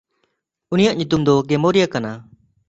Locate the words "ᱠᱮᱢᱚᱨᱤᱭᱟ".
1.47-1.87